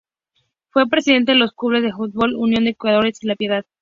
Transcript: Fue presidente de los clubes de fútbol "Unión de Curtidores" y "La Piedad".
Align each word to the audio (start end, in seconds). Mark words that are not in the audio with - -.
Fue 0.71 0.87
presidente 0.89 1.33
de 1.33 1.37
los 1.37 1.51
clubes 1.53 1.83
de 1.83 1.93
fútbol 1.93 2.33
"Unión 2.35 2.63
de 2.65 2.73
Curtidores" 2.73 3.19
y 3.23 3.27
"La 3.27 3.35
Piedad". 3.35 3.65